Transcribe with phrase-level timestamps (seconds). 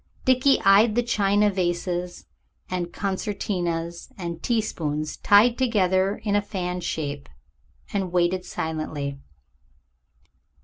[0.25, 2.25] Dickie eyed the china vases
[2.71, 7.29] and concertinas and teaspoons tied together in fan shape,
[7.93, 9.19] and waited silently.